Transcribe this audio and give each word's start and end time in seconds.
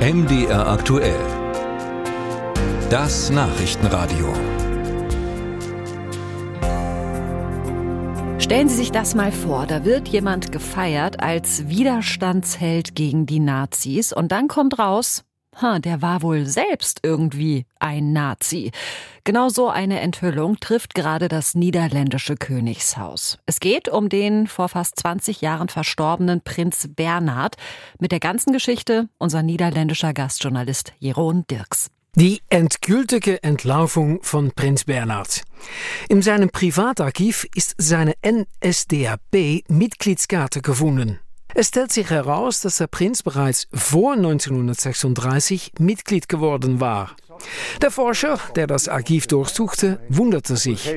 MDR 0.00 0.66
aktuell. 0.66 1.20
Das 2.88 3.28
Nachrichtenradio. 3.28 4.32
Stellen 8.38 8.70
Sie 8.70 8.76
sich 8.76 8.92
das 8.92 9.14
mal 9.14 9.30
vor, 9.30 9.66
da 9.66 9.84
wird 9.84 10.08
jemand 10.08 10.52
gefeiert 10.52 11.22
als 11.22 11.68
Widerstandsheld 11.68 12.94
gegen 12.94 13.26
die 13.26 13.40
Nazis 13.40 14.14
und 14.14 14.32
dann 14.32 14.48
kommt 14.48 14.78
raus, 14.78 15.22
der 15.80 16.02
war 16.02 16.22
wohl 16.22 16.46
selbst 16.46 17.00
irgendwie 17.02 17.66
ein 17.78 18.12
Nazi. 18.12 18.70
Genau 19.24 19.50
so 19.50 19.68
eine 19.68 20.00
Enthüllung 20.00 20.58
trifft 20.58 20.94
gerade 20.94 21.28
das 21.28 21.54
niederländische 21.54 22.36
Königshaus. 22.36 23.38
Es 23.46 23.60
geht 23.60 23.88
um 23.88 24.08
den 24.08 24.46
vor 24.46 24.70
fast 24.70 24.98
20 24.98 25.42
Jahren 25.42 25.68
verstorbenen 25.68 26.40
Prinz 26.40 26.88
Bernhard. 26.88 27.56
Mit 27.98 28.12
der 28.12 28.20
ganzen 28.20 28.52
Geschichte 28.52 29.08
unser 29.18 29.42
niederländischer 29.42 30.14
Gastjournalist 30.14 30.94
Jeroen 30.98 31.46
Dirks. 31.48 31.88
Die 32.16 32.40
endgültige 32.48 33.42
Entlaufung 33.42 34.22
von 34.22 34.52
Prinz 34.52 34.84
Bernhard. 34.84 35.42
In 36.08 36.22
seinem 36.22 36.48
Privatarchiv 36.50 37.46
ist 37.54 37.74
seine 37.78 38.14
NSDAP-Mitgliedskarte 38.24 40.62
gefunden. 40.62 41.20
Es 41.54 41.68
stellt 41.68 41.92
sich 41.92 42.10
heraus, 42.10 42.60
dass 42.60 42.78
der 42.78 42.86
Prinz 42.86 43.22
bereits 43.22 43.66
vor 43.72 44.12
1936 44.12 45.72
Mitglied 45.78 46.28
geworden 46.28 46.80
war. 46.80 47.16
Der 47.80 47.90
Forscher, 47.90 48.38
der 48.54 48.66
das 48.66 48.88
Archiv 48.88 49.26
durchsuchte, 49.26 49.98
wunderte 50.08 50.56
sich. 50.56 50.94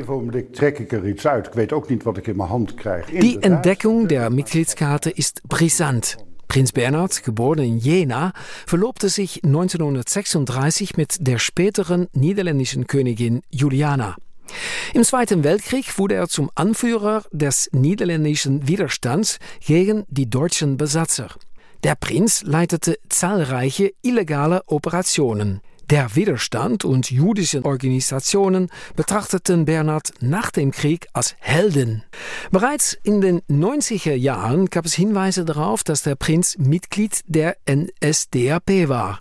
Die 3.21 3.39
Entdeckung 3.41 4.07
der 4.07 4.29
Mitgliedskarte 4.29 5.09
ist 5.09 5.43
brisant. 5.47 6.17
Prinz 6.47 6.71
Bernhard, 6.71 7.23
geboren 7.23 7.59
in 7.59 7.77
Jena, 7.79 8.31
verlobte 8.67 9.09
sich 9.09 9.43
1936 9.43 10.97
mit 10.97 11.25
der 11.25 11.39
späteren 11.39 12.09
niederländischen 12.13 12.85
Königin 12.85 13.41
Juliana. 13.49 14.15
Im 14.93 15.03
Zweiten 15.03 15.43
Weltkrieg 15.43 15.97
wurde 15.97 16.15
er 16.15 16.27
zum 16.27 16.49
Anführer 16.55 17.23
des 17.31 17.69
niederländischen 17.71 18.67
Widerstands 18.67 19.39
gegen 19.65 20.05
die 20.09 20.29
deutschen 20.29 20.77
Besatzer. 20.77 21.29
Der 21.83 21.95
Prinz 21.95 22.43
leitete 22.43 22.97
zahlreiche 23.09 23.91
illegale 24.01 24.61
Operationen. 24.67 25.61
Der 25.89 26.15
Widerstand 26.15 26.85
und 26.85 27.11
jüdische 27.11 27.63
Organisationen 27.65 28.69
betrachteten 28.95 29.65
Bernhard 29.65 30.13
nach 30.21 30.49
dem 30.49 30.71
Krieg 30.71 31.07
als 31.11 31.35
Helden. 31.39 32.03
Bereits 32.51 32.97
in 33.03 33.19
den 33.19 33.41
90er 33.41 34.13
Jahren 34.13 34.69
gab 34.69 34.85
es 34.85 34.93
Hinweise 34.93 35.43
darauf, 35.43 35.83
dass 35.83 36.03
der 36.03 36.15
Prinz 36.15 36.57
Mitglied 36.57 37.19
der 37.27 37.57
NSDAP 37.69 38.87
war. 38.87 39.19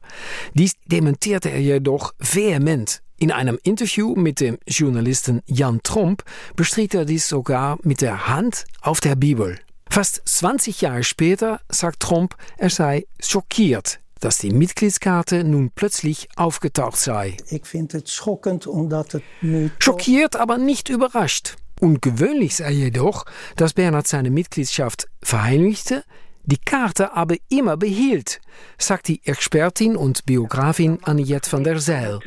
Dies 0.55 0.75
dementierte 0.87 1.51
er 1.51 1.61
jedoch 1.61 2.15
vehement. 2.21 3.02
In 3.23 3.31
einem 3.31 3.57
Interview 3.63 4.17
mit 4.17 4.41
dem 4.41 4.59
Journalisten 4.67 5.43
Jan 5.47 5.81
Tromp 5.85 6.25
bestritt 6.57 6.93
er 6.93 7.05
dies 7.05 7.29
sogar 7.29 7.79
mit 7.85 8.01
der 8.01 8.27
Hand 8.27 8.65
auf 8.81 8.99
der 8.99 9.15
Bibel. 9.15 9.61
Fast 9.89 10.23
20 10.25 10.81
Jahre 10.81 11.05
später 11.05 11.61
sagt 11.69 12.01
Trump, 12.01 12.35
er 12.59 12.69
sei 12.69 13.07
schockiert, 13.21 14.01
dass 14.19 14.39
die 14.39 14.51
Mitgliedskarte 14.51 15.45
nun 15.45 15.71
plötzlich 15.73 16.31
aufgetaucht 16.35 16.97
sei. 16.97 17.37
Ich 17.49 17.65
finde 17.65 17.99
es 17.99 18.13
schockend, 18.13 18.67
omdat 18.67 19.13
het 19.13 19.23
nu. 19.41 19.71
Schockiert, 19.79 20.35
aber 20.35 20.59
nicht 20.59 20.89
überrascht. 20.89 21.55
Ungewöhnlich 21.79 22.57
sei 22.57 22.73
jedoch, 22.73 23.25
dass 23.55 23.75
Bernhard 23.75 24.09
seine 24.09 24.31
Mitgliedschaft 24.31 25.07
verheimlichte, 25.23 26.03
die 26.45 26.59
Karte 26.59 27.15
aber 27.15 27.37
immer 27.49 27.77
behielt, 27.77 28.41
sagt 28.79 29.09
die 29.09 29.21
Expertin 29.25 29.97
und 29.97 30.25
Biografin 30.27 30.99
Aniette 31.03 31.51
van 31.51 31.65
der 31.65 31.79
Zijl. 31.79 32.21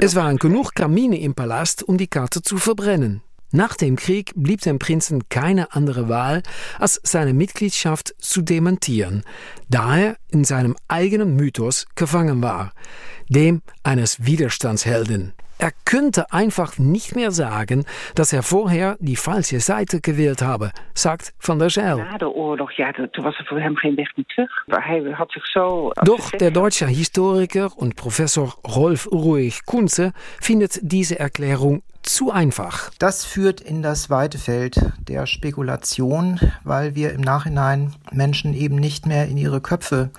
Es 0.00 0.14
waren 0.14 0.36
genug 0.36 0.74
Kamine 0.74 1.20
im 1.20 1.34
Palast, 1.34 1.82
um 1.82 1.96
die 1.96 2.06
Karte 2.08 2.42
zu 2.42 2.58
verbrennen. 2.58 3.22
Nach 3.52 3.74
dem 3.74 3.96
Krieg 3.96 4.32
blieb 4.36 4.60
dem 4.60 4.78
Prinzen 4.78 5.28
keine 5.28 5.72
andere 5.74 6.08
Wahl, 6.08 6.42
als 6.78 7.00
seine 7.02 7.34
Mitgliedschaft 7.34 8.14
zu 8.18 8.42
dementieren, 8.42 9.24
da 9.68 9.98
er 9.98 10.16
in 10.28 10.44
seinem 10.44 10.76
eigenen 10.86 11.34
Mythos 11.34 11.86
gefangen 11.96 12.42
war, 12.42 12.72
dem 13.28 13.62
eines 13.82 14.24
Widerstandshelden. 14.24 15.32
Er 15.60 15.72
könnte 15.84 16.32
einfach 16.32 16.78
nicht 16.78 17.14
mehr 17.14 17.32
sagen, 17.32 17.84
dass 18.14 18.32
er 18.32 18.42
vorher 18.42 18.96
die 18.98 19.16
falsche 19.16 19.60
Seite 19.60 20.00
gewählt 20.00 20.40
habe, 20.40 20.70
sagt 20.94 21.34
Van 21.38 21.58
der 21.58 21.68
Zijl. 21.68 21.98
Na 21.98 22.16
de 22.16 22.30
oorlog, 22.30 22.72
ja, 22.72 22.92
toen 22.92 23.24
was 23.24 23.38
er 23.38 23.44
voor 23.44 23.60
hem 23.60 23.76
geen 23.76 23.94
weg 23.94 24.16
meer 24.16 24.26
terug. 24.26 24.64
Hij 24.66 25.10
had 25.12 25.30
zich 25.32 25.46
zo. 25.46 25.92
Doch 26.02 26.30
der 26.30 26.50
deutsche 26.50 26.86
Historiker 26.86 27.68
und 27.76 27.94
Professor 27.94 28.54
Rolf 28.64 29.06
Ruhig 29.12 29.64
Kunze 29.66 30.12
findet 30.40 30.78
diese 30.82 31.18
Erklärung 31.18 31.82
zu 32.02 32.30
einfach. 32.30 32.90
Das 32.98 33.26
führt 33.26 33.60
in 33.60 33.82
das 33.82 34.08
weite 34.08 34.38
Feld 34.38 34.80
der 35.08 35.26
Spekulation, 35.26 36.40
weil 36.64 36.94
wir 36.94 37.12
im 37.12 37.20
Nachhinein 37.20 37.92
Menschen 38.12 38.54
eben 38.54 38.76
nicht 38.76 39.04
mehr 39.04 39.28
in 39.28 39.36
ihre 39.36 39.60
Köpfe 39.60 40.10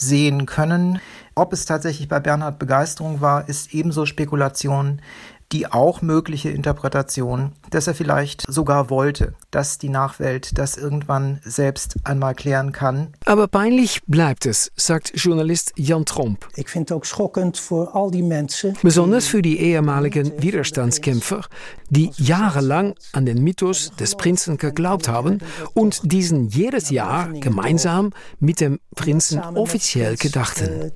sehen 0.00 0.46
können. 0.46 1.00
Ob 1.34 1.52
es 1.52 1.64
tatsächlich 1.64 2.08
bei 2.08 2.20
Bernhard 2.20 2.58
Begeisterung 2.58 3.20
war, 3.20 3.48
ist 3.48 3.74
ebenso 3.74 4.06
Spekulation 4.06 5.00
die 5.52 5.66
auch 5.66 6.00
mögliche 6.00 6.50
Interpretation, 6.50 7.52
dass 7.70 7.86
er 7.86 7.94
vielleicht 7.94 8.44
sogar 8.46 8.88
wollte, 8.90 9.34
dass 9.50 9.78
die 9.78 9.88
Nachwelt 9.88 10.56
das 10.58 10.76
irgendwann 10.76 11.40
selbst 11.42 11.96
einmal 12.04 12.34
klären 12.34 12.72
kann. 12.72 13.14
Aber 13.24 13.48
peinlich 13.48 14.00
bleibt 14.06 14.46
es, 14.46 14.70
sagt 14.76 15.12
Journalist 15.14 15.72
Jan 15.76 16.04
Tromp. 16.04 16.46
Ich 16.54 16.68
finde 16.68 16.94
auch 16.94 17.04
schockend 17.04 17.56
für 17.56 17.94
all 17.94 18.10
die 18.10 18.22
Menschen. 18.22 18.76
Besonders 18.82 19.26
für 19.26 19.42
die 19.42 19.58
ehemaligen 19.58 20.40
Widerstandskämpfer, 20.40 21.44
die 21.88 22.12
jahrelang 22.16 22.94
an 23.12 23.26
den 23.26 23.42
Mythos 23.42 23.90
des 23.98 24.16
Prinzen 24.16 24.56
geglaubt 24.56 25.08
haben 25.08 25.38
und 25.74 26.00
diesen 26.04 26.48
jedes 26.48 26.90
Jahr 26.90 27.28
gemeinsam 27.32 28.12
mit 28.38 28.60
dem 28.60 28.78
Prinzen 28.94 29.40
offiziell 29.40 30.16
gedachten. 30.16 30.92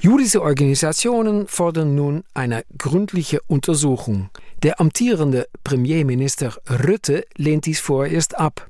Jüdische 0.00 0.42
Organisationen 0.42 1.46
fordern 1.46 1.94
nun 1.94 2.24
eine 2.34 2.64
gründliche 2.76 3.40
Untersuchung. 3.46 4.30
Der 4.62 4.80
amtierende 4.80 5.46
Premierminister 5.62 6.56
Rutte 6.86 7.24
lehnt 7.36 7.66
dies 7.66 7.80
vorerst 7.80 8.38
ab. 8.38 8.66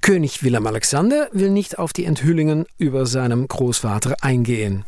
König 0.00 0.42
Willem 0.42 0.66
Alexander 0.66 1.28
will 1.32 1.50
nicht 1.50 1.78
auf 1.78 1.92
die 1.92 2.04
Enthüllungen 2.04 2.66
über 2.78 3.06
seinem 3.06 3.48
Großvater 3.48 4.16
eingehen. 4.20 4.84